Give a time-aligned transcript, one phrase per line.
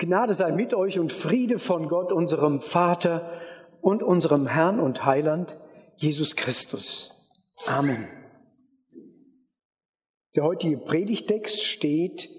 [0.00, 3.30] Gnade sei mit euch und Friede von Gott, unserem Vater
[3.82, 5.58] und unserem Herrn und Heiland,
[5.94, 7.12] Jesus Christus.
[7.66, 8.08] Amen.
[10.34, 12.30] Der heutige Predigtext steht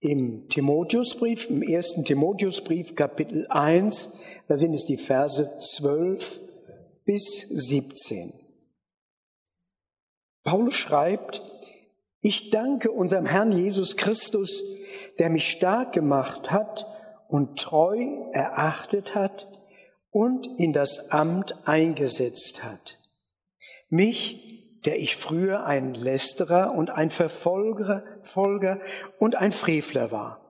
[0.00, 6.40] im Timotheusbrief, im ersten Timotheusbrief, Kapitel 1, da sind es die Verse 12
[7.04, 8.32] bis 17.
[10.42, 11.42] Paulus schreibt,
[12.22, 14.64] ich danke unserem Herrn Jesus Christus,
[15.18, 16.86] der mich stark gemacht hat
[17.28, 17.98] und treu
[18.32, 19.48] erachtet hat
[20.10, 22.98] und in das Amt eingesetzt hat.
[23.88, 28.80] Mich, der ich früher ein Lästerer und ein Verfolger Folger
[29.18, 30.40] und ein Frevler war.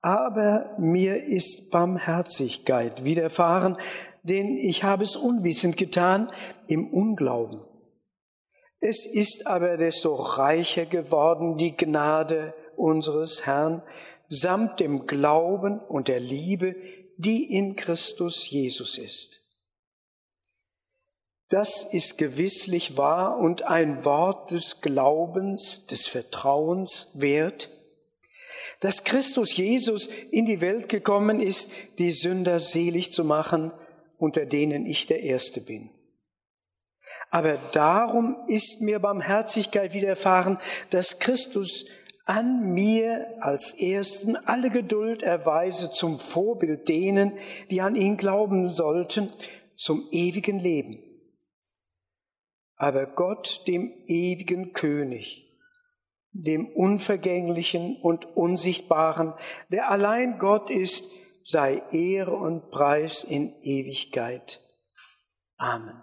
[0.00, 3.78] Aber mir ist Barmherzigkeit widerfahren,
[4.24, 6.32] denn ich habe es unwissend getan
[6.66, 7.60] im Unglauben.
[8.80, 13.82] Es ist aber desto reicher geworden die Gnade unseres Herrn
[14.28, 16.76] samt dem Glauben und der Liebe,
[17.16, 19.40] die in Christus Jesus ist.
[21.48, 27.68] Das ist gewisslich wahr und ein Wort des Glaubens, des Vertrauens wert,
[28.80, 33.70] dass Christus Jesus in die Welt gekommen ist, die Sünder selig zu machen,
[34.16, 35.90] unter denen ich der Erste bin.
[37.30, 40.58] Aber darum ist mir Barmherzigkeit widerfahren,
[40.90, 41.86] dass Christus
[42.24, 47.32] an mir als Ersten alle Geduld erweise zum Vorbild denen,
[47.70, 49.30] die an ihn glauben sollten,
[49.76, 51.02] zum ewigen Leben.
[52.76, 55.48] Aber Gott, dem ewigen König,
[56.32, 59.34] dem Unvergänglichen und Unsichtbaren,
[59.68, 61.10] der allein Gott ist,
[61.44, 64.60] sei Ehre und Preis in Ewigkeit.
[65.56, 66.01] Amen.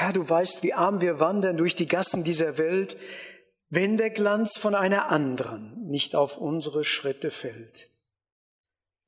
[0.00, 2.96] Herr, du weißt, wie arm wir wandern durch die Gassen dieser Welt,
[3.68, 7.90] wenn der Glanz von einer anderen nicht auf unsere Schritte fällt.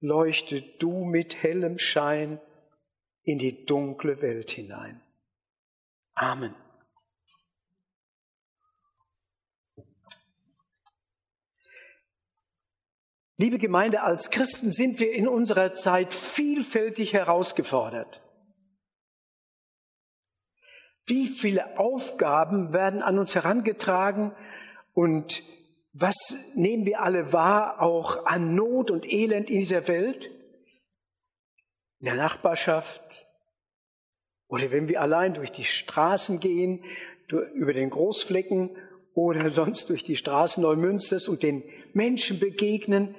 [0.00, 2.42] Leuchte du mit hellem Schein
[3.22, 5.00] in die dunkle Welt hinein.
[6.12, 6.54] Amen.
[13.38, 18.20] Liebe Gemeinde, als Christen sind wir in unserer Zeit vielfältig herausgefordert.
[21.06, 24.32] Wie viele Aufgaben werden an uns herangetragen?
[24.94, 25.42] Und
[25.92, 26.16] was
[26.54, 30.30] nehmen wir alle wahr, auch an Not und Elend in dieser Welt,
[31.98, 33.26] in der Nachbarschaft?
[34.48, 36.84] Oder wenn wir allein durch die Straßen gehen,
[37.54, 38.70] über den Großflecken
[39.14, 41.62] oder sonst durch die Straßen Neumünsters und den
[41.94, 43.14] Menschen begegnen,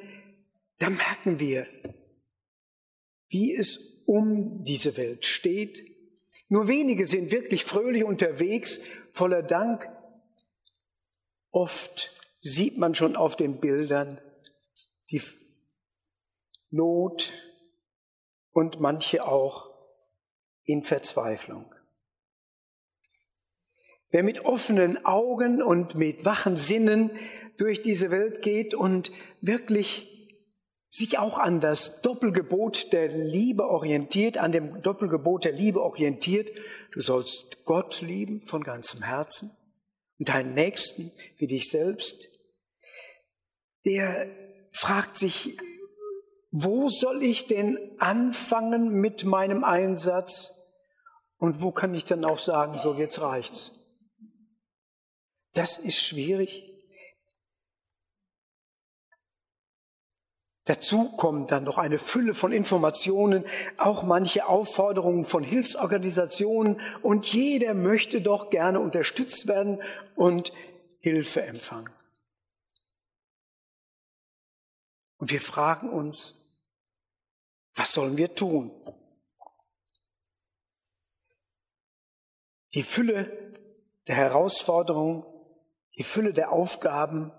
[0.79, 1.67] da merken wir,
[3.29, 5.92] wie es um diese Welt steht
[6.49, 8.81] nur wenige sind wirklich fröhlich unterwegs,
[9.13, 9.89] voller Dank.
[11.51, 12.11] Oft
[12.41, 14.19] sieht man schon auf den Bildern
[15.09, 15.21] die
[16.69, 17.31] Not
[18.51, 19.69] und manche auch
[20.65, 21.73] in Verzweiflung.
[24.09, 27.11] Wer mit offenen Augen und mit wachen Sinnen
[27.57, 29.11] durch diese Welt geht und
[29.41, 30.12] wirklich
[30.93, 36.51] sich auch an das Doppelgebot der Liebe orientiert, an dem Doppelgebot der Liebe orientiert.
[36.91, 39.49] Du sollst Gott lieben von ganzem Herzen
[40.19, 42.29] und deinen Nächsten wie dich selbst.
[43.85, 44.27] Der
[44.71, 45.57] fragt sich,
[46.51, 50.59] wo soll ich denn anfangen mit meinem Einsatz?
[51.37, 53.71] Und wo kann ich dann auch sagen, so jetzt reicht's?
[55.53, 56.72] Das ist schwierig.
[60.65, 63.45] Dazu kommen dann noch eine Fülle von Informationen,
[63.77, 69.81] auch manche Aufforderungen von Hilfsorganisationen und jeder möchte doch gerne unterstützt werden
[70.15, 70.53] und
[70.99, 71.93] Hilfe empfangen.
[75.17, 76.35] Und wir fragen uns,
[77.75, 78.71] was sollen wir tun?
[82.73, 83.53] Die Fülle
[84.07, 85.25] der Herausforderungen,
[85.97, 87.31] die Fülle der Aufgaben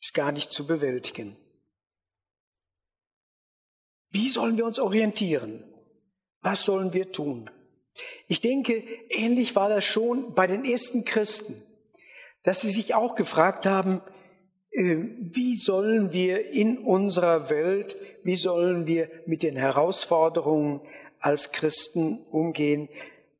[0.00, 1.36] ist gar nicht zu bewältigen.
[4.32, 5.62] Sollen wir uns orientieren?
[6.40, 7.50] Was sollen wir tun?
[8.26, 11.54] Ich denke, ähnlich war das schon bei den ersten Christen,
[12.42, 14.00] dass sie sich auch gefragt haben,
[14.70, 20.80] äh, wie sollen wir in unserer Welt, wie sollen wir mit den Herausforderungen
[21.18, 22.88] als Christen umgehen?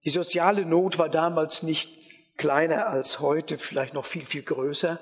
[0.04, 1.90] Die soziale Not war damals nicht
[2.36, 5.00] kleiner als heute, vielleicht noch viel, viel größer.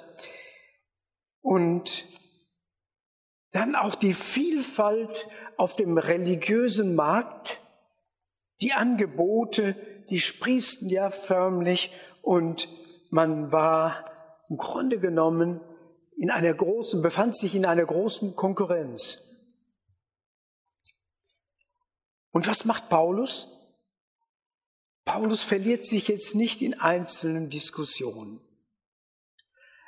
[1.41, 2.05] Und
[3.53, 5.27] dann auch die Vielfalt
[5.61, 7.61] auf dem religiösen Markt,
[8.63, 9.77] die Angebote,
[10.09, 11.93] die sprießten ja förmlich
[12.23, 12.67] und
[13.11, 14.11] man war
[14.49, 15.61] im Grunde genommen
[16.17, 19.19] in einer großen, befand sich in einer großen Konkurrenz.
[22.31, 23.49] Und was macht Paulus?
[25.05, 28.41] Paulus verliert sich jetzt nicht in einzelnen Diskussionen.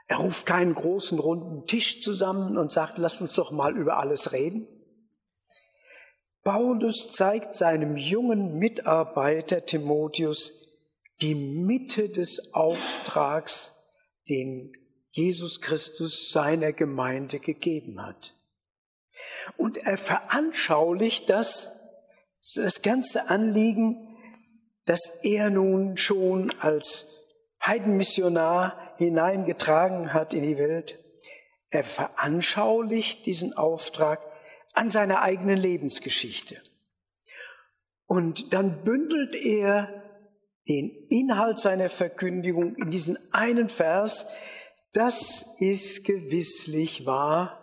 [0.07, 4.33] Er ruft keinen großen runden Tisch zusammen und sagt, lass uns doch mal über alles
[4.33, 4.69] reden.
[6.43, 10.73] Paulus zeigt seinem jungen Mitarbeiter Timotheus
[11.21, 13.77] die Mitte des Auftrags,
[14.29, 14.73] den
[15.11, 18.35] Jesus Christus seiner Gemeinde gegeben hat.
[19.57, 21.79] Und er veranschaulicht das,
[22.57, 24.17] das ganze Anliegen,
[24.85, 27.09] das er nun schon als
[27.65, 30.99] Heidenmissionar hineingetragen hat in die Welt.
[31.71, 34.21] Er veranschaulicht diesen Auftrag
[34.73, 36.61] an seiner eigenen Lebensgeschichte.
[38.07, 40.03] Und dann bündelt er
[40.69, 44.27] den Inhalt seiner Verkündigung in diesen einen Vers,
[44.93, 47.59] das ist gewisslich wahr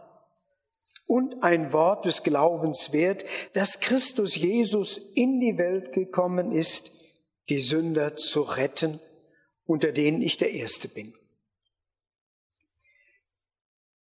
[1.06, 6.92] und ein Wort des Glaubens wert, dass Christus Jesus in die Welt gekommen ist,
[7.50, 9.00] die Sünder zu retten,
[9.66, 11.14] unter denen ich der Erste bin.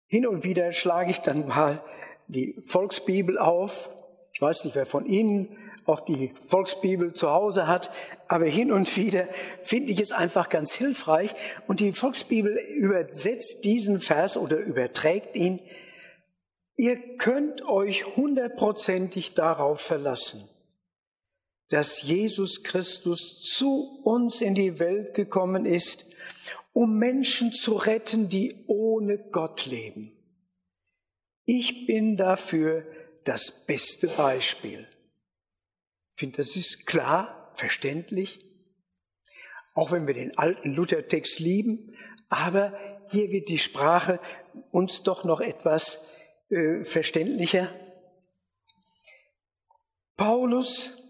[0.06, 1.82] Hin und wieder schlage ich dann mal
[2.28, 3.90] die Volksbibel auf.
[4.32, 5.56] Ich weiß nicht, wer von Ihnen
[5.86, 7.90] auch die Volksbibel zu Hause hat,
[8.26, 9.28] aber hin und wieder
[9.62, 11.34] finde ich es einfach ganz hilfreich.
[11.66, 15.60] Und die Volksbibel übersetzt diesen Vers oder überträgt ihn.
[16.76, 20.42] Ihr könnt euch hundertprozentig darauf verlassen,
[21.68, 26.06] dass Jesus Christus zu uns in die Welt gekommen ist,
[26.72, 30.13] um Menschen zu retten, die ohne Gott leben.
[31.44, 32.86] Ich bin dafür
[33.24, 34.88] das beste Beispiel.
[36.12, 38.44] Ich finde, das ist klar, verständlich,
[39.74, 41.96] auch wenn wir den alten Luthertext lieben,
[42.28, 42.78] aber
[43.10, 44.20] hier wird die Sprache
[44.70, 46.08] uns doch noch etwas
[46.50, 47.68] äh, verständlicher.
[50.16, 51.02] Paulus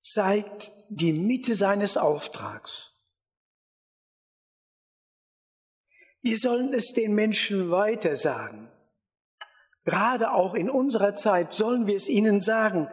[0.00, 2.92] zeigt die Mitte seines Auftrags.
[6.22, 8.70] Wir sollen es den Menschen weiter sagen.
[9.84, 12.88] Gerade auch in unserer Zeit sollen wir es ihnen sagen.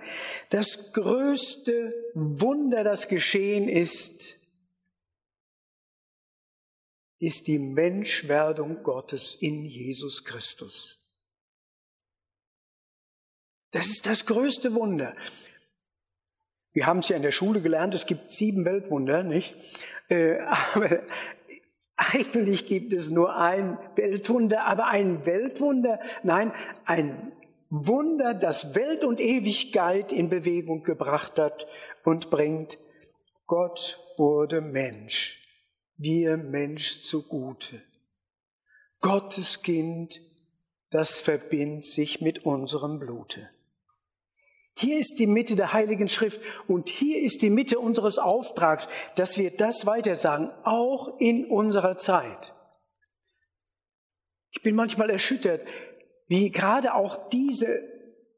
[0.50, 4.40] Das größte Wunder, das geschehen ist,
[7.20, 11.00] ist die Menschwerdung Gottes in Jesus Christus.
[13.72, 15.16] Das ist das größte Wunder.
[16.74, 19.56] Wir haben es ja in der Schule gelernt, es gibt sieben Weltwunder, nicht?
[20.10, 20.40] Äh,
[20.74, 21.04] aber
[22.02, 26.52] eigentlich gibt es nur ein Weltwunder, aber ein Weltwunder, nein,
[26.86, 27.32] ein
[27.70, 31.68] Wunder, das Welt und Ewigkeit in Bewegung gebracht hat
[32.04, 32.78] und bringt.
[33.46, 35.46] Gott wurde Mensch,
[35.98, 37.82] dir Mensch zugute.
[39.00, 40.20] Gottes Kind,
[40.90, 43.50] das verbindet sich mit unserem Blute.
[44.76, 49.38] Hier ist die Mitte der Heiligen Schrift und hier ist die Mitte unseres Auftrags, dass
[49.38, 52.54] wir das weitersagen, auch in unserer Zeit.
[54.52, 55.62] Ich bin manchmal erschüttert,
[56.28, 57.68] wie gerade auch diese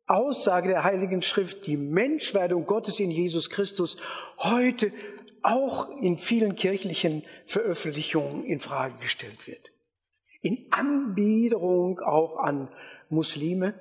[0.07, 3.97] Aussage der Heiligen Schrift, die Menschwerdung Gottes in Jesus Christus,
[4.37, 4.91] heute
[5.41, 9.71] auch in vielen kirchlichen Veröffentlichungen in Frage gestellt wird.
[10.41, 12.69] In Anbiederung auch an
[13.09, 13.73] Muslime,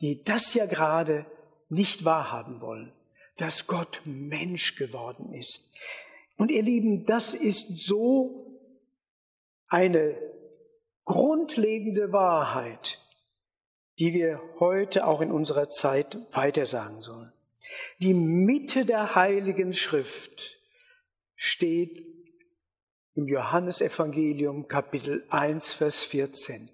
[0.00, 1.26] die das ja gerade
[1.70, 2.92] nicht wahrhaben wollen,
[3.36, 5.72] dass Gott Mensch geworden ist.
[6.36, 8.60] Und ihr Lieben, das ist so
[9.68, 10.16] eine
[11.04, 12.98] grundlegende Wahrheit,
[13.98, 17.32] die wir heute auch in unserer Zeit weitersagen sollen.
[17.98, 20.58] Die Mitte der Heiligen Schrift
[21.34, 22.04] steht
[23.14, 26.70] im Johannesevangelium Kapitel 1, Vers 14.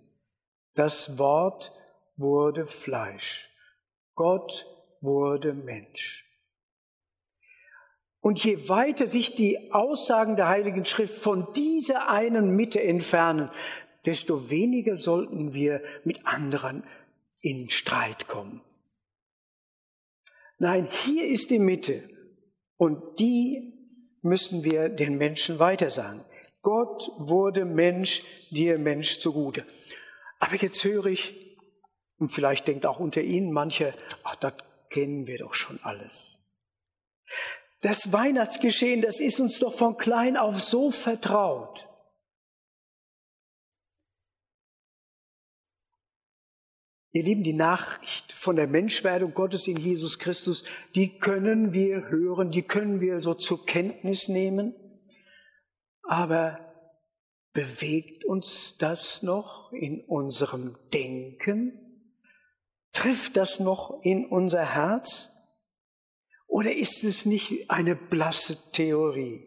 [0.75, 1.73] Das Wort
[2.17, 3.51] wurde Fleisch.
[4.15, 4.67] Gott
[5.01, 6.25] wurde Mensch.
[8.21, 13.51] Und je weiter sich die Aussagen der Heiligen Schrift von dieser einen Mitte entfernen,
[14.05, 16.83] desto weniger sollten wir mit anderen
[17.41, 18.63] in Streit kommen.
[20.59, 22.03] Nein, hier ist die Mitte
[22.77, 23.75] und die
[24.23, 26.25] müssen wir den Menschen weitersagen.
[26.63, 29.65] Gott wurde Mensch, dir Mensch zugute.
[30.41, 31.57] Aber jetzt höre ich,
[32.19, 33.93] und vielleicht denkt auch unter Ihnen manche,
[34.25, 34.55] ach, das
[34.91, 36.41] kennen wir doch schon alles.
[37.81, 41.89] Das Weihnachtsgeschehen, das ist uns doch von klein auf so vertraut.
[47.13, 50.65] Ihr Lieben, die Nachricht von der Menschwerdung Gottes in Jesus Christus,
[50.95, 54.75] die können wir hören, die können wir so zur Kenntnis nehmen.
[56.03, 56.67] Aber
[57.57, 61.86] Bewegt uns das noch in unserem Denken?
[62.97, 65.31] Trifft das noch in unser Herz?
[66.47, 69.47] Oder ist es nicht eine blasse Theorie?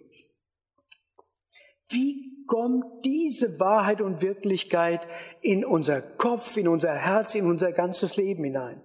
[1.88, 5.08] Wie kommt diese Wahrheit und Wirklichkeit
[5.42, 8.84] in unser Kopf, in unser Herz, in unser ganzes Leben hinein?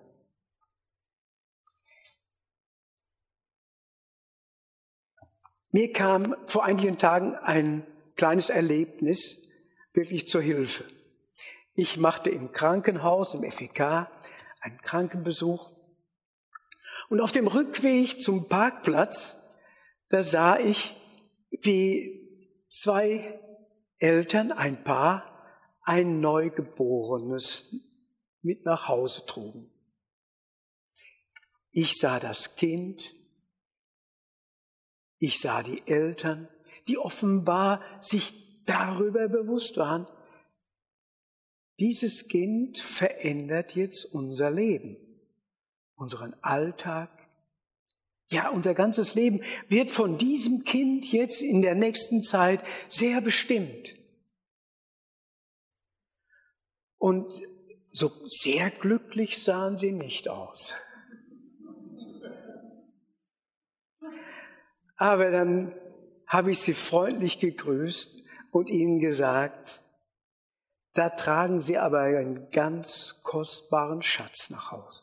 [5.72, 9.46] Mir kam vor einigen Tagen ein kleines Erlebnis
[9.92, 10.84] wirklich zur Hilfe.
[11.74, 14.08] Ich machte im Krankenhaus, im FEK,
[14.64, 15.70] einen Krankenbesuch.
[17.10, 19.54] Und auf dem Rückweg zum Parkplatz,
[20.08, 20.96] da sah ich,
[21.50, 23.40] wie zwei
[23.98, 25.30] Eltern, ein Paar,
[25.82, 27.74] ein Neugeborenes
[28.40, 29.70] mit nach Hause trugen.
[31.70, 33.14] Ich sah das Kind,
[35.18, 36.48] ich sah die Eltern,
[36.88, 40.06] die offenbar sich darüber bewusst waren,
[41.78, 44.96] dieses Kind verändert jetzt unser Leben,
[45.96, 47.10] unseren Alltag.
[48.28, 53.94] Ja, unser ganzes Leben wird von diesem Kind jetzt in der nächsten Zeit sehr bestimmt.
[56.96, 57.32] Und
[57.90, 60.74] so sehr glücklich sahen sie nicht aus.
[64.96, 65.74] Aber dann
[66.26, 69.83] habe ich sie freundlich gegrüßt und ihnen gesagt,
[70.94, 75.02] da tragen sie aber einen ganz kostbaren Schatz nach Hause.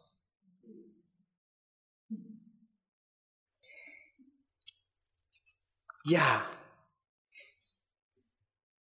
[6.03, 6.50] Ja,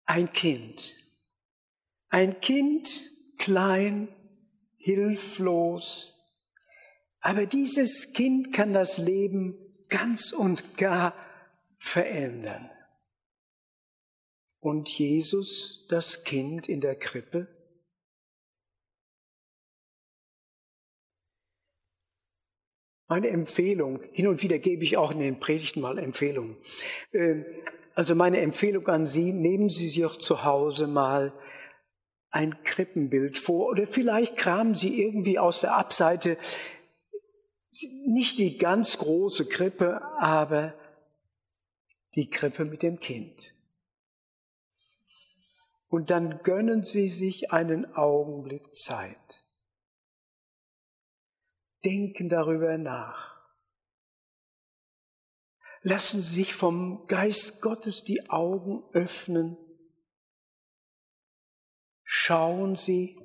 [0.05, 0.95] ein Kind.
[2.11, 2.89] Ein Kind,
[3.39, 4.09] klein,
[4.77, 6.23] hilflos.
[7.21, 9.57] Aber dieses Kind kann das Leben
[9.89, 11.15] ganz und gar
[11.79, 12.71] verändern.
[14.63, 17.49] Und Jesus, das Kind in der Krippe?
[23.09, 26.57] Meine Empfehlung, hin und wieder gebe ich auch in den Predigten mal Empfehlungen.
[27.13, 27.45] Ähm,
[27.97, 31.33] also meine Empfehlung an Sie, nehmen Sie sich auch zu Hause mal
[32.31, 36.39] ein Krippenbild vor oder vielleicht kramen Sie irgendwie aus der Abseite
[38.07, 40.75] nicht die ganz große Krippe, aber
[42.15, 43.52] die Krippe mit dem Kind.
[45.93, 49.45] Und dann gönnen Sie sich einen Augenblick Zeit.
[51.85, 53.39] Denken darüber nach.
[55.83, 59.59] Lassen Sie sich vom Geist Gottes die Augen öffnen.
[62.05, 63.21] Schauen Sie,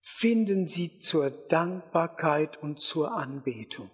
[0.00, 3.92] finden Sie zur Dankbarkeit und zur Anbetung.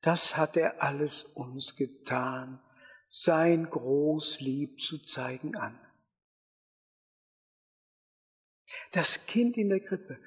[0.00, 2.65] Das hat er alles uns getan,
[3.18, 5.80] sein Großlieb zu zeigen an.
[8.92, 10.18] Das Kind in der Krippe.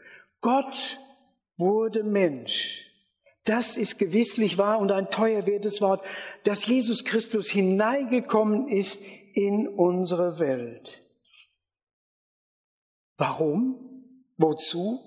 [0.42, 0.98] Gott
[1.56, 2.88] wurde Mensch.
[3.44, 6.04] Das ist gewisslich wahr und ein teuerwertes Wort,
[6.46, 9.04] dass Jesus Christus hineingekommen ist
[9.34, 11.04] in unsere Welt.
[13.18, 14.26] Warum?
[14.38, 15.00] Wozu?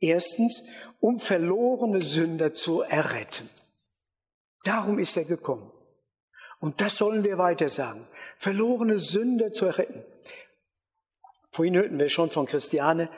[0.00, 0.64] Erstens,
[0.98, 3.50] um verlorene Sünder zu erretten.
[4.64, 5.70] Darum ist er gekommen.
[6.60, 8.04] Und das sollen wir weiter sagen.
[8.36, 10.04] Verlorene Sünder zu retten.
[11.50, 13.08] Vorhin hörten wir schon von Christiane.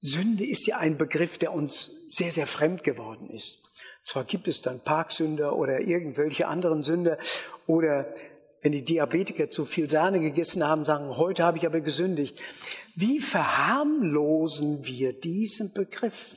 [0.00, 3.62] Sünde ist ja ein Begriff, der uns sehr, sehr fremd geworden ist.
[4.02, 7.18] Zwar gibt es dann Parksünder oder irgendwelche anderen Sünder
[7.66, 8.14] oder
[8.60, 12.40] wenn die Diabetiker zu viel Sahne gegessen haben, sagen, heute habe ich aber gesündigt.
[12.94, 16.36] Wie verharmlosen wir diesen Begriff,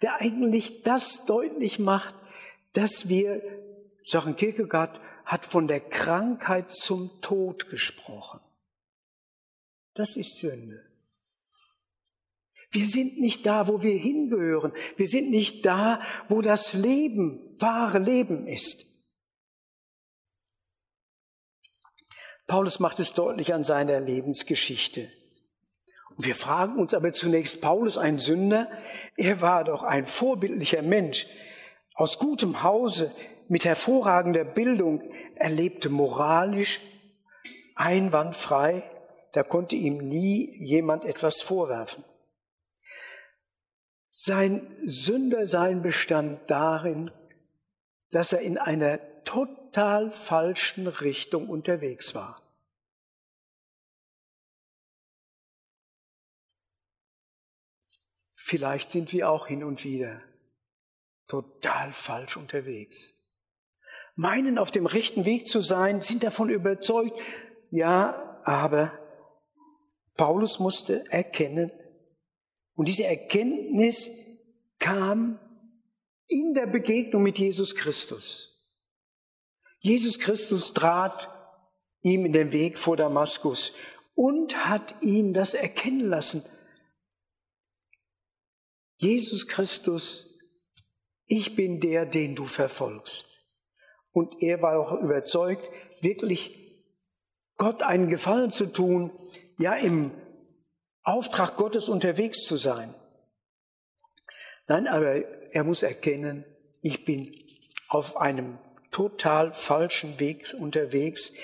[0.00, 2.14] der eigentlich das deutlich macht,
[2.72, 3.42] dass wir,
[4.02, 4.98] Sören Kierkegaard
[5.30, 8.40] hat von der Krankheit zum Tod gesprochen.
[9.94, 10.84] Das ist Sünde.
[12.72, 14.72] Wir sind nicht da, wo wir hingehören.
[14.96, 18.86] Wir sind nicht da, wo das Leben, wahre Leben ist.
[22.48, 25.12] Paulus macht es deutlich an seiner Lebensgeschichte.
[26.16, 28.68] Und wir fragen uns aber zunächst, Paulus ein Sünder?
[29.16, 31.28] Er war doch ein vorbildlicher Mensch
[31.94, 33.14] aus gutem Hause
[33.50, 35.50] mit hervorragender Bildung, er
[35.90, 36.80] moralisch
[37.74, 38.88] einwandfrei,
[39.32, 42.04] da konnte ihm nie jemand etwas vorwerfen.
[44.12, 47.10] Sein Sündersein bestand darin,
[48.12, 52.40] dass er in einer total falschen Richtung unterwegs war.
[58.32, 60.20] Vielleicht sind wir auch hin und wieder
[61.26, 63.19] total falsch unterwegs.
[64.20, 67.18] Meinen auf dem rechten Weg zu sein, sind davon überzeugt.
[67.70, 68.92] Ja, aber
[70.14, 71.72] Paulus musste erkennen,
[72.74, 74.10] und diese Erkenntnis
[74.78, 75.38] kam
[76.28, 78.62] in der Begegnung mit Jesus Christus.
[79.80, 81.28] Jesus Christus trat
[82.02, 83.72] ihm in den Weg vor Damaskus
[84.14, 86.42] und hat ihn das erkennen lassen.
[88.98, 90.38] Jesus Christus,
[91.26, 93.29] ich bin der, den du verfolgst.
[94.12, 95.68] Und er war auch überzeugt,
[96.00, 96.56] wirklich
[97.56, 99.10] Gott einen Gefallen zu tun,
[99.58, 100.10] ja im
[101.02, 102.94] Auftrag Gottes unterwegs zu sein.
[104.66, 106.44] Nein, aber er muss erkennen,
[106.80, 107.34] ich bin
[107.88, 108.58] auf einem
[108.90, 111.34] total falschen Weg unterwegs.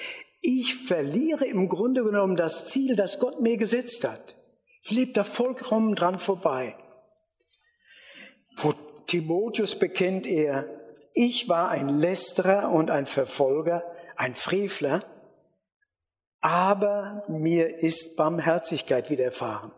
[0.41, 4.37] Ich verliere im Grunde genommen das Ziel, das Gott mir gesetzt hat.
[4.83, 6.77] Ich lebe da vollkommen dran vorbei.
[8.57, 8.75] Vor
[9.07, 10.69] Timotheus bekennt er,
[11.17, 13.83] ich war ein Lästerer und ein Verfolger,
[14.17, 15.03] ein Frevler,
[16.41, 19.73] aber mir ist Barmherzigkeit widerfahren.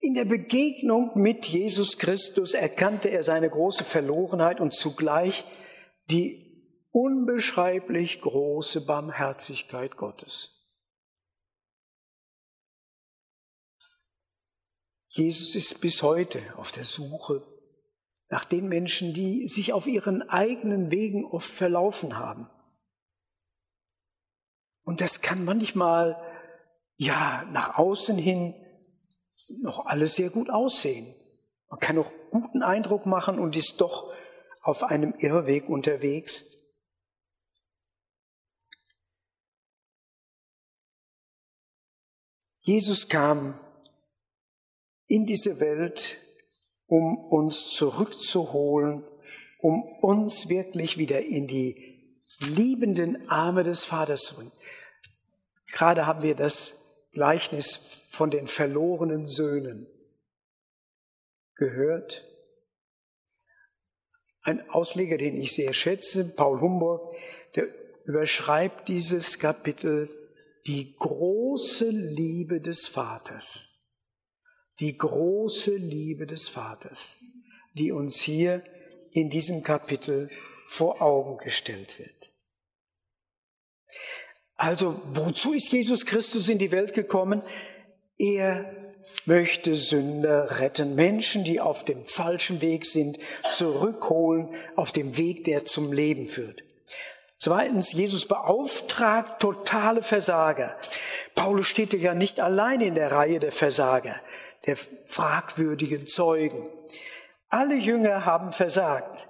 [0.00, 5.44] In der Begegnung mit Jesus Christus erkannte er seine große Verlorenheit und zugleich
[6.10, 10.56] die unbeschreiblich große Barmherzigkeit Gottes.
[15.08, 17.42] Jesus ist bis heute auf der Suche
[18.30, 22.48] nach den Menschen, die sich auf ihren eigenen Wegen oft verlaufen haben.
[24.82, 26.16] Und das kann manchmal,
[26.96, 28.54] ja, nach außen hin
[29.62, 31.12] noch alles sehr gut aussehen.
[31.68, 34.12] Man kann auch guten Eindruck machen und ist doch
[34.62, 36.46] auf einem Irrweg unterwegs.
[42.60, 43.58] Jesus kam
[45.08, 46.18] in diese Welt,
[46.90, 49.04] um uns zurückzuholen,
[49.60, 54.52] um uns wirklich wieder in die liebenden Arme des Vaters zu bringen.
[55.68, 57.76] Gerade haben wir das Gleichnis
[58.10, 59.86] von den verlorenen Söhnen
[61.54, 62.26] gehört.
[64.42, 67.02] Ein Ausleger, den ich sehr schätze, Paul Humboldt,
[67.54, 67.68] der
[68.04, 70.08] überschreibt dieses Kapitel
[70.66, 73.69] die große Liebe des Vaters
[74.80, 77.18] die große Liebe des Vaters,
[77.74, 78.62] die uns hier
[79.12, 80.30] in diesem Kapitel
[80.66, 82.32] vor Augen gestellt wird.
[84.56, 87.42] Also, wozu ist Jesus Christus in die Welt gekommen?
[88.18, 88.92] Er
[89.24, 93.18] möchte Sünder retten, Menschen, die auf dem falschen Weg sind,
[93.52, 96.62] zurückholen auf dem Weg, der zum Leben führt.
[97.36, 100.76] Zweitens, Jesus beauftragt totale Versager.
[101.34, 104.20] Paulus steht ja nicht allein in der Reihe der Versager
[104.66, 106.68] der fragwürdigen Zeugen.
[107.48, 109.28] Alle Jünger haben versagt,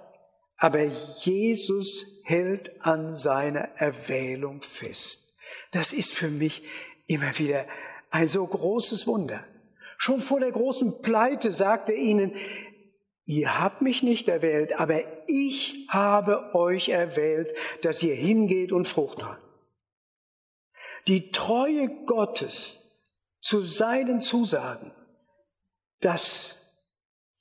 [0.57, 5.35] aber Jesus hält an seiner Erwählung fest.
[5.71, 6.63] Das ist für mich
[7.07, 7.65] immer wieder
[8.09, 9.43] ein so großes Wunder.
[9.97, 12.33] Schon vor der großen Pleite sagt er ihnen,
[13.25, 19.19] ihr habt mich nicht erwählt, aber ich habe euch erwählt, dass ihr hingeht und Frucht
[19.19, 19.41] tragt.
[21.07, 23.01] Die Treue Gottes
[23.39, 24.91] zu seinen Zusagen
[26.01, 26.57] das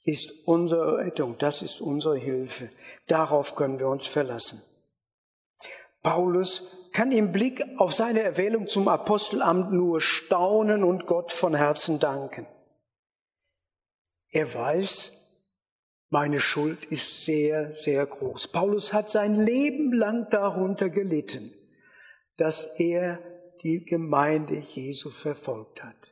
[0.05, 2.71] ist unsere Rettung, das ist unsere Hilfe.
[3.07, 4.63] Darauf können wir uns verlassen.
[6.03, 11.99] Paulus kann im Blick auf seine Erwählung zum Apostelamt nur staunen und Gott von Herzen
[11.99, 12.47] danken.
[14.31, 15.21] Er weiß,
[16.09, 18.49] meine Schuld ist sehr, sehr groß.
[18.49, 21.53] Paulus hat sein Leben lang darunter gelitten,
[22.37, 23.19] dass er
[23.63, 26.10] die Gemeinde Jesu verfolgt hat.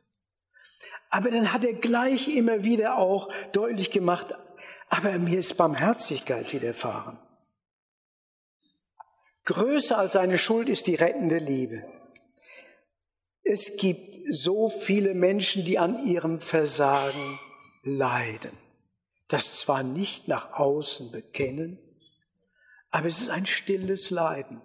[1.11, 4.35] Aber dann hat er gleich immer wieder auch deutlich gemacht,
[4.89, 7.19] aber mir ist Barmherzigkeit widerfahren.
[9.45, 11.85] Größer als seine Schuld ist die rettende Liebe.
[13.43, 17.39] Es gibt so viele Menschen, die an ihrem Versagen
[17.83, 18.53] leiden.
[19.29, 21.79] Das zwar nicht nach außen bekennen,
[22.91, 24.61] aber es ist ein stilles Leiden.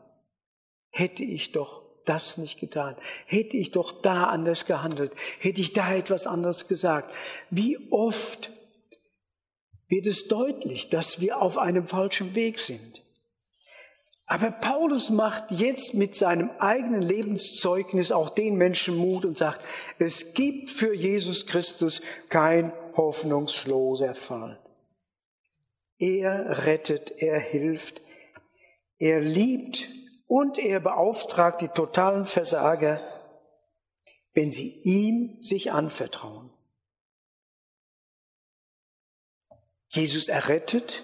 [0.90, 2.96] Hätte ich doch das nicht getan?
[3.26, 5.12] Hätte ich doch da anders gehandelt?
[5.40, 7.14] Hätte ich da etwas anderes gesagt?
[7.50, 8.52] Wie oft
[9.88, 13.04] wird es deutlich, dass wir auf einem falschen Weg sind?
[14.26, 19.62] Aber Paulus macht jetzt mit seinem eigenen Lebenszeugnis auch den Menschen Mut und sagt,
[20.00, 24.60] es gibt für Jesus Christus kein hoffnungsloser Fall.
[26.00, 28.02] Er rettet, er hilft,
[28.98, 29.88] er liebt
[30.34, 33.00] und er beauftragt die totalen Versager,
[34.34, 36.50] wenn sie ihm sich anvertrauen.
[39.90, 41.04] Jesus errettet,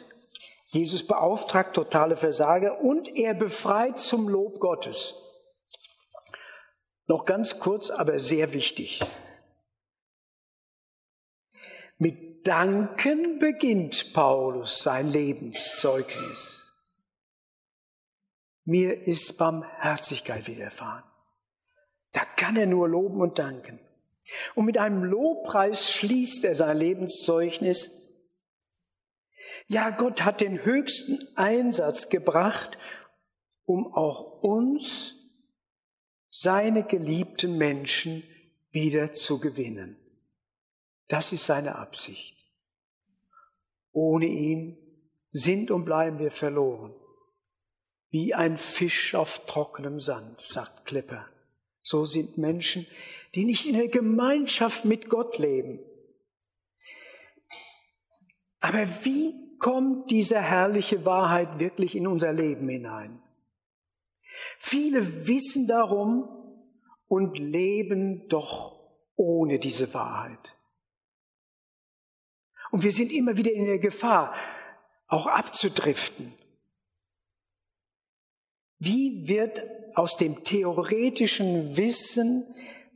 [0.65, 5.13] Jesus beauftragt totale Versager und er befreit zum Lob Gottes.
[7.05, 8.99] Noch ganz kurz, aber sehr wichtig.
[11.99, 16.58] Mit Danken beginnt Paulus sein Lebenszeugnis.
[18.69, 21.03] Mir ist Barmherzigkeit widerfahren.
[22.11, 23.79] Da kann er nur loben und danken.
[24.53, 28.11] Und mit einem Lobpreis schließt er sein Lebenszeugnis.
[29.69, 32.77] Ja, Gott hat den höchsten Einsatz gebracht,
[33.65, 35.15] um auch uns,
[36.29, 38.21] seine geliebten Menschen,
[38.69, 39.97] wieder zu gewinnen.
[41.07, 42.37] Das ist seine Absicht.
[43.93, 44.77] Ohne ihn
[45.31, 46.93] sind und bleiben wir verloren.
[48.09, 51.27] Wie ein Fisch auf trockenem Sand, sagt Klepper.
[51.81, 52.87] So sind Menschen,
[53.35, 55.79] die nicht in der Gemeinschaft mit Gott leben.
[58.59, 63.21] Aber wie kommt diese herrliche Wahrheit wirklich in unser Leben hinein?
[64.57, 66.27] Viele wissen darum
[67.07, 68.79] und leben doch
[69.15, 70.55] ohne diese Wahrheit.
[72.71, 74.33] Und wir sind immer wieder in der Gefahr,
[75.07, 76.33] auch abzudriften.
[78.79, 79.61] Wie wird
[79.95, 82.45] aus dem theoretischen Wissen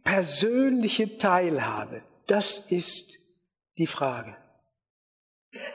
[0.04, 2.04] persönliche Teilhabe?
[2.26, 3.20] Das ist
[3.78, 4.36] die Frage.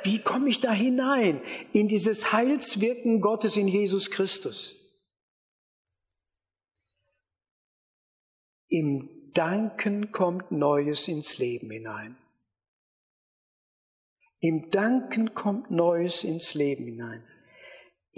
[0.03, 1.41] Wie komme ich da hinein
[1.73, 4.75] in dieses Heilswirken Gottes in Jesus Christus?
[8.69, 12.17] Im Danken kommt Neues ins Leben hinein.
[14.41, 17.25] Im Danken kommt Neues ins Leben hinein.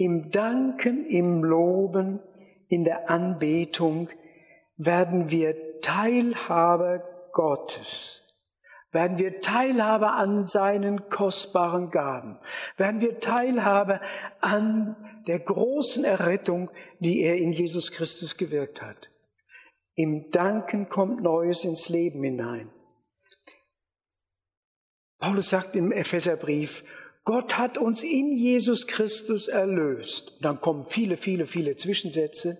[0.01, 2.21] Im Danken, im Loben,
[2.69, 4.09] in der Anbetung
[4.75, 8.23] werden wir Teilhaber Gottes.
[8.91, 12.39] Werden wir Teilhaber an seinen kostbaren Gaben.
[12.77, 14.01] Werden wir Teilhaber
[14.39, 14.95] an
[15.27, 19.11] der großen Errettung, die er in Jesus Christus gewirkt hat.
[19.93, 22.71] Im Danken kommt Neues ins Leben hinein.
[25.19, 26.83] Paulus sagt im Epheserbrief,
[27.23, 30.39] Gott hat uns in Jesus Christus erlöst.
[30.41, 32.57] Dann kommen viele, viele, viele Zwischensätze.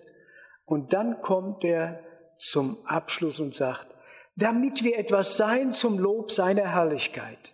[0.64, 2.00] Und dann kommt er
[2.36, 3.88] zum Abschluss und sagt,
[4.36, 7.52] damit wir etwas sein zum Lob seiner Herrlichkeit.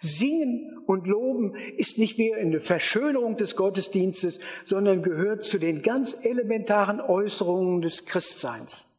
[0.00, 6.24] Singen und Loben ist nicht mehr eine Verschönerung des Gottesdienstes, sondern gehört zu den ganz
[6.24, 8.90] elementaren Äußerungen des Christseins.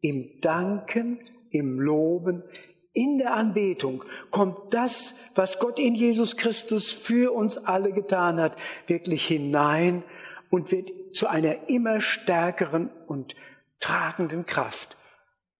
[0.00, 1.20] Im Danken,
[1.50, 2.44] im Loben,
[2.92, 8.56] in der Anbetung kommt das, was Gott in Jesus Christus für uns alle getan hat,
[8.86, 10.02] wirklich hinein
[10.50, 13.34] und wird zu einer immer stärkeren und
[13.80, 14.96] tragenden Kraft.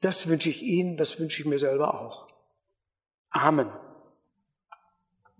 [0.00, 2.28] Das wünsche ich Ihnen, das wünsche ich mir selber auch.
[3.30, 3.70] Amen.